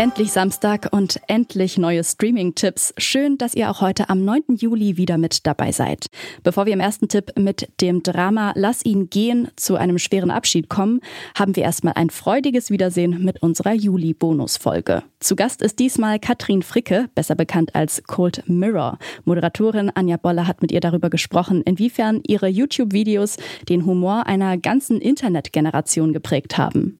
Endlich 0.00 0.32
Samstag 0.32 0.88
und 0.92 1.20
endlich 1.26 1.76
neue 1.76 2.02
Streaming-Tipps. 2.02 2.94
Schön, 2.96 3.36
dass 3.36 3.54
ihr 3.54 3.70
auch 3.70 3.82
heute 3.82 4.08
am 4.08 4.24
9. 4.24 4.56
Juli 4.56 4.96
wieder 4.96 5.18
mit 5.18 5.46
dabei 5.46 5.72
seid. 5.72 6.06
Bevor 6.42 6.64
wir 6.64 6.72
im 6.72 6.80
ersten 6.80 7.08
Tipp 7.08 7.32
mit 7.38 7.68
dem 7.82 8.02
Drama 8.02 8.54
Lass 8.56 8.82
ihn 8.82 9.10
gehen 9.10 9.48
zu 9.56 9.76
einem 9.76 9.98
schweren 9.98 10.30
Abschied 10.30 10.70
kommen, 10.70 11.00
haben 11.38 11.54
wir 11.54 11.64
erstmal 11.64 11.92
ein 11.96 12.08
freudiges 12.08 12.70
Wiedersehen 12.70 13.22
mit 13.22 13.42
unserer 13.42 13.74
Juli-Bonus-Folge. 13.74 15.02
Zu 15.18 15.36
Gast 15.36 15.60
ist 15.60 15.78
diesmal 15.78 16.18
Katrin 16.18 16.62
Fricke, 16.62 17.10
besser 17.14 17.34
bekannt 17.34 17.74
als 17.74 18.02
Cold 18.04 18.42
Mirror. 18.46 18.96
Moderatorin 19.26 19.90
Anja 19.94 20.16
Boller 20.16 20.46
hat 20.46 20.62
mit 20.62 20.72
ihr 20.72 20.80
darüber 20.80 21.10
gesprochen, 21.10 21.60
inwiefern 21.60 22.22
ihre 22.26 22.48
YouTube-Videos 22.48 23.36
den 23.68 23.84
Humor 23.84 24.26
einer 24.26 24.56
ganzen 24.56 24.98
Internetgeneration 24.98 26.14
geprägt 26.14 26.56
haben. 26.56 26.99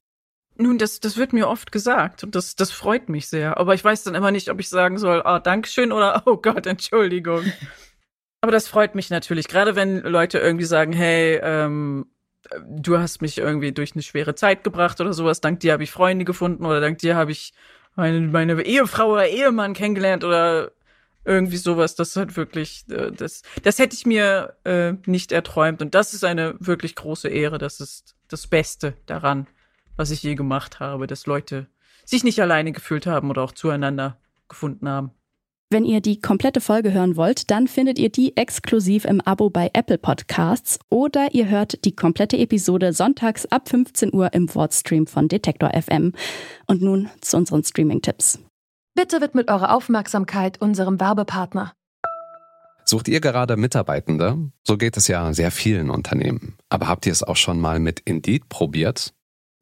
Nun, 0.61 0.77
das, 0.77 0.99
das 0.99 1.17
wird 1.17 1.33
mir 1.33 1.47
oft 1.47 1.71
gesagt 1.71 2.23
und 2.23 2.35
das, 2.35 2.55
das 2.55 2.71
freut 2.71 3.09
mich 3.09 3.27
sehr. 3.27 3.57
Aber 3.57 3.73
ich 3.73 3.83
weiß 3.83 4.03
dann 4.03 4.13
immer 4.13 4.31
nicht, 4.31 4.49
ob 4.49 4.59
ich 4.59 4.69
sagen 4.69 4.99
soll, 4.99 5.21
ah, 5.23 5.39
Dankeschön 5.39 5.91
oder 5.91 6.23
oh 6.27 6.37
Gott, 6.37 6.67
Entschuldigung. 6.67 7.43
Aber 8.41 8.51
das 8.51 8.67
freut 8.67 8.93
mich 8.93 9.09
natürlich, 9.09 9.47
gerade 9.47 9.75
wenn 9.75 9.99
Leute 10.01 10.37
irgendwie 10.37 10.65
sagen, 10.65 10.93
hey, 10.93 11.39
ähm, 11.41 12.07
du 12.67 12.99
hast 12.99 13.21
mich 13.21 13.37
irgendwie 13.39 13.71
durch 13.71 13.93
eine 13.93 14.03
schwere 14.03 14.35
Zeit 14.35 14.63
gebracht 14.63 15.01
oder 15.01 15.13
sowas. 15.13 15.41
Dank 15.41 15.59
dir 15.61 15.73
habe 15.73 15.83
ich 15.83 15.91
Freunde 15.91 16.25
gefunden 16.25 16.65
oder 16.65 16.79
dank 16.79 16.99
dir 16.99 17.15
habe 17.15 17.31
ich 17.31 17.53
meine, 17.95 18.21
meine 18.21 18.61
Ehefrau 18.61 19.13
oder 19.13 19.27
Ehemann 19.27 19.73
kennengelernt 19.73 20.23
oder 20.23 20.71
irgendwie 21.25 21.57
sowas. 21.57 21.95
Das 21.95 22.15
hat 22.15 22.35
wirklich, 22.35 22.85
äh, 22.89 23.11
das, 23.11 23.41
das 23.63 23.79
hätte 23.79 23.95
ich 23.95 24.05
mir 24.05 24.55
äh, 24.63 24.93
nicht 25.07 25.31
erträumt. 25.31 25.81
Und 25.81 25.95
das 25.95 26.13
ist 26.13 26.23
eine 26.23 26.55
wirklich 26.59 26.95
große 26.95 27.29
Ehre. 27.29 27.57
Das 27.57 27.79
ist 27.79 28.15
das 28.27 28.45
Beste 28.45 28.93
daran 29.07 29.47
was 29.95 30.11
ich 30.11 30.23
je 30.23 30.35
gemacht 30.35 30.79
habe, 30.79 31.07
dass 31.07 31.25
Leute 31.25 31.67
sich 32.05 32.23
nicht 32.23 32.39
alleine 32.41 32.71
gefühlt 32.71 33.05
haben 33.05 33.29
oder 33.29 33.43
auch 33.43 33.51
zueinander 33.51 34.17
gefunden 34.47 34.87
haben. 34.89 35.11
Wenn 35.69 35.85
ihr 35.85 36.01
die 36.01 36.19
komplette 36.19 36.59
Folge 36.59 36.91
hören 36.91 37.15
wollt, 37.15 37.49
dann 37.49 37.65
findet 37.65 37.97
ihr 37.97 38.09
die 38.09 38.35
exklusiv 38.35 39.05
im 39.05 39.21
Abo 39.21 39.49
bei 39.49 39.69
Apple 39.71 39.97
Podcasts 39.97 40.79
oder 40.89 41.29
ihr 41.33 41.47
hört 41.47 41.85
die 41.85 41.95
komplette 41.95 42.37
Episode 42.37 42.91
sonntags 42.91 43.45
ab 43.45 43.69
15 43.69 44.13
Uhr 44.13 44.33
im 44.33 44.53
Wordstream 44.53 45.07
von 45.07 45.29
Detektor 45.29 45.71
FM. 45.73 46.11
Und 46.67 46.81
nun 46.81 47.09
zu 47.21 47.37
unseren 47.37 47.63
Streaming-Tipps. 47.63 48.39
Bitte 48.95 49.21
widmet 49.21 49.49
eure 49.49 49.73
Aufmerksamkeit 49.73 50.59
unserem 50.59 50.99
Werbepartner. 50.99 51.71
Sucht 52.83 53.07
ihr 53.07 53.21
gerade 53.21 53.55
Mitarbeitende? 53.55 54.51
So 54.67 54.77
geht 54.77 54.97
es 54.97 55.07
ja 55.07 55.31
sehr 55.33 55.51
vielen 55.51 55.89
Unternehmen. 55.89 56.57
Aber 56.67 56.89
habt 56.89 57.05
ihr 57.05 57.13
es 57.13 57.23
auch 57.23 57.37
schon 57.37 57.61
mal 57.61 57.79
mit 57.79 58.01
Indeed 58.01 58.49
probiert? 58.49 59.13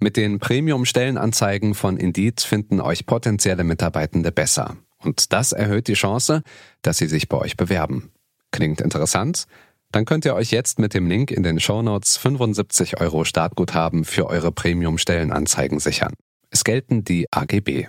Mit 0.02 0.16
den 0.16 0.40
Premium-Stellenanzeigen 0.40 1.76
von 1.76 1.98
Indeed 1.98 2.40
finden 2.40 2.80
euch 2.80 3.06
potenzielle 3.06 3.66
Mitarbeitende 3.66 4.32
besser. 4.32 4.78
Und 5.04 5.34
das 5.34 5.52
erhöht 5.52 5.90
die 5.90 5.94
Chance, 5.94 6.42
dass 6.82 6.98
sie 6.98 7.08
sich 7.08 7.28
bei 7.28 7.38
euch 7.38 7.58
bewerben. 7.58 8.12
Klingt 8.52 8.80
interessant? 8.80 9.46
Dann 9.92 10.06
könnt 10.06 10.24
ihr 10.24 10.36
euch 10.36 10.52
jetzt 10.52 10.80
mit 10.80 10.94
dem 10.94 11.08
Link 11.08 11.32
in 11.32 11.44
den 11.44 11.60
Shownotes 11.60 12.16
75 12.18 13.02
Euro 13.02 13.26
Startguthaben 13.26 14.06
für 14.06 14.28
eure 14.28 14.52
Premium-Stellenanzeigen 14.52 15.80
sichern. 15.80 16.14
Es 16.50 16.64
gelten 16.64 17.04
die 17.04 17.28
AGB. 17.32 17.88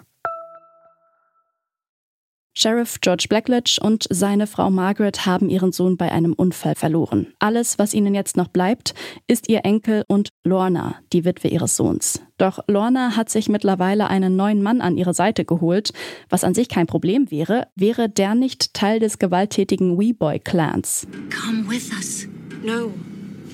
Sheriff 2.52 3.00
George 3.00 3.26
Blackledge 3.28 3.78
und 3.80 4.06
seine 4.10 4.46
Frau 4.46 4.70
Margaret 4.70 5.24
haben 5.24 5.48
ihren 5.48 5.70
Sohn 5.70 5.96
bei 5.96 6.10
einem 6.10 6.32
Unfall 6.32 6.74
verloren. 6.74 7.28
Alles, 7.38 7.78
was 7.78 7.94
ihnen 7.94 8.14
jetzt 8.14 8.36
noch 8.36 8.48
bleibt, 8.48 8.94
ist 9.28 9.48
ihr 9.48 9.64
Enkel 9.64 10.04
und 10.08 10.30
Lorna, 10.44 10.96
die 11.12 11.24
Witwe 11.24 11.48
ihres 11.48 11.76
Sohns. 11.76 12.20
Doch 12.38 12.58
Lorna 12.66 13.16
hat 13.16 13.30
sich 13.30 13.48
mittlerweile 13.48 14.08
einen 14.08 14.34
neuen 14.34 14.62
Mann 14.62 14.80
an 14.80 14.96
ihre 14.96 15.14
Seite 15.14 15.44
geholt, 15.44 15.92
was 16.28 16.42
an 16.42 16.54
sich 16.54 16.68
kein 16.68 16.86
Problem 16.86 17.30
wäre, 17.30 17.68
wäre 17.76 18.08
der 18.08 18.34
nicht 18.34 18.74
Teil 18.74 18.98
des 18.98 19.18
gewalttätigen 19.18 19.96
Weeboy-Clans. 19.96 21.06
Come 21.30 21.68
with 21.68 21.92
us. 21.92 22.26
No, 22.64 22.92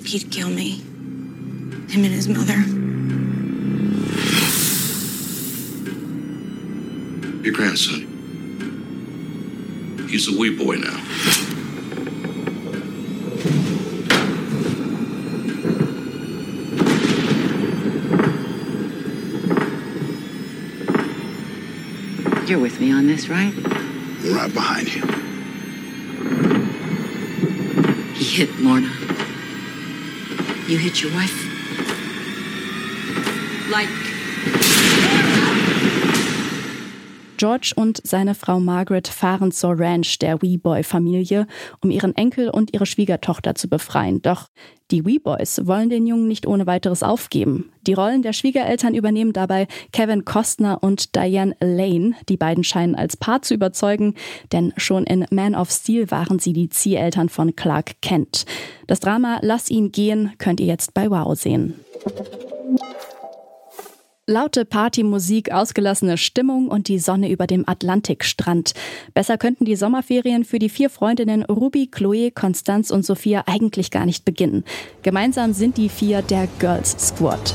he'd 0.04 0.30
kill 0.30 0.48
me. 0.48 0.80
Him 1.88 2.04
and 2.04 2.14
his 2.14 2.28
mother. 2.28 2.56
Your 7.44 7.52
grandson. 7.52 8.15
He's 10.08 10.28
a 10.28 10.38
wee 10.38 10.56
boy 10.56 10.76
now. 10.76 11.02
You're 22.46 22.60
with 22.60 22.80
me 22.80 22.92
on 22.92 23.08
this, 23.08 23.28
right? 23.28 23.52
I'm 23.52 24.34
right 24.34 24.54
behind 24.54 24.94
you. 24.94 25.02
He 28.14 28.24
hit 28.24 28.50
Lorna. 28.60 28.86
You 30.68 30.78
hit 30.78 31.02
your 31.02 31.12
wife? 31.12 31.34
Like 33.68 33.88
George 37.36 37.72
und 37.76 38.00
seine 38.04 38.34
Frau 38.34 38.60
Margaret 38.60 39.08
fahren 39.08 39.52
zur 39.52 39.78
Ranch 39.78 40.18
der 40.18 40.42
Weeboy-Familie, 40.42 41.46
um 41.82 41.90
ihren 41.90 42.16
Enkel 42.16 42.48
und 42.48 42.72
ihre 42.72 42.86
Schwiegertochter 42.86 43.54
zu 43.54 43.68
befreien. 43.68 44.22
Doch 44.22 44.48
die 44.90 45.04
Weeboys 45.04 45.66
wollen 45.66 45.90
den 45.90 46.06
Jungen 46.06 46.28
nicht 46.28 46.46
ohne 46.46 46.66
weiteres 46.66 47.02
aufgeben. 47.02 47.72
Die 47.86 47.94
Rollen 47.94 48.22
der 48.22 48.32
Schwiegereltern 48.32 48.94
übernehmen 48.94 49.32
dabei 49.32 49.66
Kevin 49.92 50.24
Costner 50.24 50.82
und 50.82 51.16
Diane 51.16 51.56
Lane. 51.60 52.14
Die 52.28 52.36
beiden 52.36 52.64
scheinen 52.64 52.94
als 52.94 53.16
Paar 53.16 53.42
zu 53.42 53.54
überzeugen, 53.54 54.14
denn 54.52 54.72
schon 54.76 55.04
in 55.04 55.26
Man 55.30 55.54
of 55.54 55.70
Steel 55.70 56.10
waren 56.10 56.38
sie 56.38 56.52
die 56.52 56.68
Zieheltern 56.68 57.28
von 57.28 57.56
Clark 57.56 58.00
Kent. 58.00 58.46
Das 58.86 59.00
Drama 59.00 59.38
Lass 59.42 59.70
ihn 59.70 59.90
gehen 59.90 60.32
könnt 60.38 60.60
ihr 60.60 60.66
jetzt 60.66 60.94
bei 60.94 61.10
Wow 61.10 61.36
sehen. 61.36 61.74
Laute 64.28 64.64
Partymusik, 64.64 65.52
ausgelassene 65.52 66.18
Stimmung 66.18 66.66
und 66.66 66.88
die 66.88 66.98
Sonne 66.98 67.30
über 67.30 67.46
dem 67.46 67.62
Atlantikstrand. 67.68 68.74
Besser 69.14 69.38
könnten 69.38 69.64
die 69.64 69.76
Sommerferien 69.76 70.44
für 70.44 70.58
die 70.58 70.68
vier 70.68 70.90
Freundinnen 70.90 71.44
Ruby, 71.44 71.86
Chloe, 71.86 72.32
Constanz 72.32 72.90
und 72.90 73.06
Sophia 73.06 73.44
eigentlich 73.46 73.92
gar 73.92 74.04
nicht 74.04 74.24
beginnen. 74.24 74.64
Gemeinsam 75.02 75.52
sind 75.52 75.76
die 75.76 75.88
vier 75.88 76.22
der 76.22 76.48
Girls 76.58 76.96
Squad. 76.98 77.54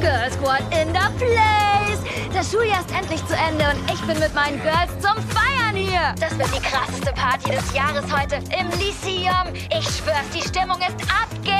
Girls 0.00 0.34
Squad 0.34 0.62
in 0.70 0.94
the 0.94 1.10
place! 1.18 1.98
Das 2.32 2.52
Schuljahr 2.52 2.78
ist 2.82 2.96
endlich 2.96 3.26
zu 3.26 3.34
Ende 3.34 3.64
und 3.64 3.92
ich 3.92 4.00
bin 4.02 4.20
mit 4.20 4.32
meinen 4.32 4.62
Girls 4.62 4.92
zum 5.00 5.20
Feiern 5.30 5.74
hier! 5.74 6.14
Das 6.20 6.38
wird 6.38 6.54
die 6.54 6.62
krasseste 6.62 7.12
Party 7.14 7.50
des 7.50 7.74
Jahres 7.74 8.04
heute 8.16 8.36
im 8.56 8.68
Lyceum. 8.78 9.52
Ich 9.76 9.88
schwör's, 9.88 10.30
die 10.32 10.46
Stimmung 10.46 10.78
ist 10.78 11.02
abgefahren 11.10 11.55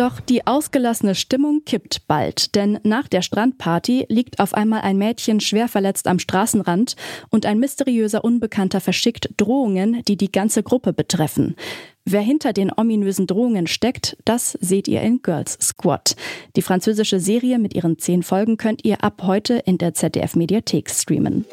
Doch 0.00 0.18
die 0.18 0.46
ausgelassene 0.46 1.14
Stimmung 1.14 1.66
kippt 1.66 2.06
bald, 2.08 2.54
denn 2.54 2.78
nach 2.84 3.06
der 3.06 3.20
Strandparty 3.20 4.06
liegt 4.08 4.40
auf 4.40 4.54
einmal 4.54 4.80
ein 4.80 4.96
Mädchen 4.96 5.40
schwer 5.40 5.68
verletzt 5.68 6.06
am 6.06 6.18
Straßenrand 6.18 6.96
und 7.28 7.44
ein 7.44 7.58
mysteriöser 7.58 8.24
Unbekannter 8.24 8.80
verschickt 8.80 9.28
Drohungen, 9.36 10.02
die 10.08 10.16
die 10.16 10.32
ganze 10.32 10.62
Gruppe 10.62 10.94
betreffen. 10.94 11.54
Wer 12.06 12.22
hinter 12.22 12.54
den 12.54 12.72
ominösen 12.74 13.26
Drohungen 13.26 13.66
steckt, 13.66 14.16
das 14.24 14.52
seht 14.62 14.88
ihr 14.88 15.02
in 15.02 15.20
Girls 15.20 15.58
Squad. 15.60 16.16
Die 16.56 16.62
französische 16.62 17.20
Serie 17.20 17.58
mit 17.58 17.74
ihren 17.74 17.98
zehn 17.98 18.22
Folgen 18.22 18.56
könnt 18.56 18.86
ihr 18.86 19.04
ab 19.04 19.24
heute 19.24 19.56
in 19.66 19.76
der 19.76 19.92
ZDF 19.92 20.34
Mediathek 20.34 20.88
streamen. 20.88 21.44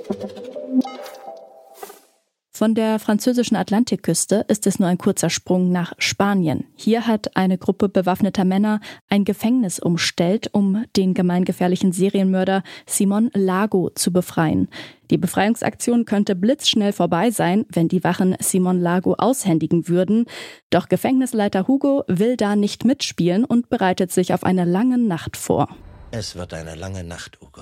Von 2.57 2.73
der 2.73 2.97
französischen 2.97 3.55
Atlantikküste 3.55 4.43
ist 4.47 4.65
es 4.65 4.79
nur 4.79 4.89
ein 4.89 4.97
kurzer 4.97 5.29
Sprung 5.29 5.71
nach 5.71 5.93
Spanien. 5.99 6.63
Hier 6.75 7.05
hat 7.05 7.37
eine 7.37 7.59
Gruppe 7.59 7.87
bewaffneter 7.87 8.45
Männer 8.45 8.79
ein 9.09 9.25
Gefängnis 9.25 9.77
umstellt, 9.77 10.49
um 10.53 10.83
den 10.95 11.13
gemeingefährlichen 11.13 11.91
Serienmörder 11.91 12.63
Simon 12.87 13.29
Lago 13.35 13.91
zu 13.93 14.11
befreien. 14.11 14.69
Die 15.11 15.19
Befreiungsaktion 15.19 16.05
könnte 16.05 16.35
blitzschnell 16.35 16.93
vorbei 16.93 17.29
sein, 17.29 17.63
wenn 17.69 17.89
die 17.89 18.03
Wachen 18.03 18.35
Simon 18.39 18.81
Lago 18.81 19.13
aushändigen 19.13 19.87
würden. 19.87 20.25
Doch 20.71 20.89
Gefängnisleiter 20.89 21.67
Hugo 21.67 22.05
will 22.07 22.37
da 22.37 22.55
nicht 22.55 22.85
mitspielen 22.85 23.45
und 23.45 23.69
bereitet 23.69 24.11
sich 24.11 24.33
auf 24.33 24.43
eine 24.43 24.65
lange 24.65 24.97
Nacht 24.97 25.37
vor. 25.37 25.69
Es 26.09 26.35
wird 26.35 26.55
eine 26.55 26.73
lange 26.73 27.03
Nacht, 27.03 27.37
Hugo. 27.39 27.61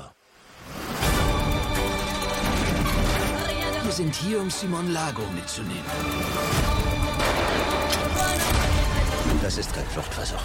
Wir 3.86 3.92
sind 3.92 4.16
hier, 4.16 4.42
um 4.42 4.50
Simon 4.50 4.92
Lago 4.92 5.22
mitzunehmen. 5.36 5.86
Das 9.44 9.60
ist 9.60 9.72
kein 9.76 9.86
Fluchtversuch. 9.86 10.42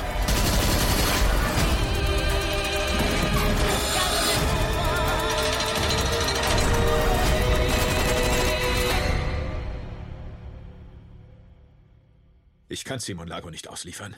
Ich 12.68 12.84
kann 12.84 13.00
Simon 13.00 13.26
Lago 13.26 13.48
nicht 13.48 13.68
ausliefern. 13.68 14.16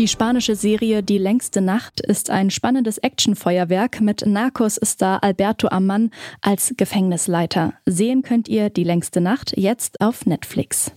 Die 0.00 0.08
spanische 0.08 0.56
Serie 0.56 1.02
Die 1.02 1.18
längste 1.18 1.60
Nacht 1.60 2.00
ist 2.00 2.30
ein 2.30 2.48
spannendes 2.48 2.96
Actionfeuerwerk 2.96 4.00
mit 4.00 4.24
Narcos-Star 4.24 5.22
Alberto 5.22 5.68
Amman 5.68 6.10
als 6.40 6.72
Gefängnisleiter. 6.78 7.74
Sehen 7.84 8.22
könnt 8.22 8.48
ihr 8.48 8.70
Die 8.70 8.82
längste 8.82 9.20
Nacht 9.20 9.52
jetzt 9.58 10.00
auf 10.00 10.24
Netflix. 10.24 10.92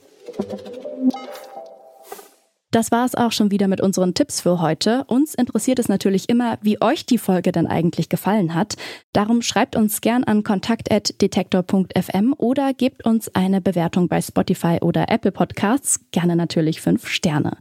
Das 2.71 2.91
war 2.91 3.03
es 3.03 3.13
auch 3.13 3.33
schon 3.33 3.51
wieder 3.51 3.67
mit 3.67 3.81
unseren 3.81 4.13
Tipps 4.13 4.39
für 4.39 4.61
heute. 4.61 5.03
Uns 5.07 5.35
interessiert 5.35 5.79
es 5.79 5.89
natürlich 5.89 6.29
immer, 6.29 6.57
wie 6.61 6.81
euch 6.81 7.05
die 7.05 7.17
Folge 7.17 7.51
denn 7.51 7.67
eigentlich 7.67 8.07
gefallen 8.07 8.53
hat. 8.53 8.75
Darum 9.11 9.41
schreibt 9.41 9.75
uns 9.75 9.99
gern 9.99 10.23
an 10.23 10.43
kontakt.detektor.fm 10.43 12.33
oder 12.37 12.73
gebt 12.73 13.05
uns 13.05 13.27
eine 13.35 13.59
Bewertung 13.59 14.07
bei 14.07 14.21
Spotify 14.21 14.77
oder 14.81 15.09
Apple 15.09 15.33
Podcasts, 15.33 15.99
gerne 16.11 16.37
natürlich 16.37 16.79
fünf 16.79 17.09
Sterne. 17.09 17.57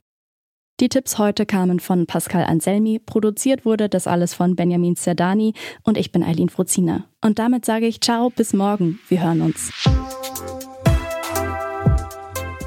Die 0.82 0.88
Tipps 0.88 1.17
heute 1.17 1.46
kamen 1.46 1.79
von 1.79 2.06
Pascal 2.06 2.43
Anselmi, 2.43 2.99
produziert 2.99 3.64
wurde 3.64 3.88
das 3.88 4.08
alles 4.08 4.34
von 4.34 4.56
Benjamin 4.56 4.96
Zerdani 4.96 5.55
und 5.84 5.96
ich 5.96 6.11
bin 6.11 6.25
Eileen 6.25 6.49
Fruzina. 6.49 7.05
Und 7.20 7.38
damit 7.38 7.64
sage 7.64 7.87
ich 7.87 8.00
ciao, 8.00 8.31
bis 8.31 8.52
morgen. 8.52 8.99
Wir 9.08 9.23
hören 9.23 9.43
uns. 9.43 9.70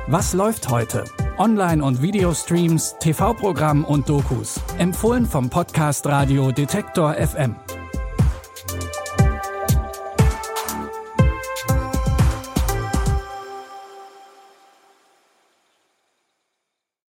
Was 0.07 0.33
läuft 0.33 0.69
heute? 0.69 1.03
Online- 1.38 1.83
und 1.83 2.01
Videostreams, 2.01 2.95
TV-Programm 3.01 3.83
und 3.83 4.07
Dokus. 4.07 4.62
Empfohlen 4.77 5.25
vom 5.25 5.50
Podcast 5.50 6.07
Radio 6.07 6.53
Detektor 6.53 7.15
FM. 7.15 7.57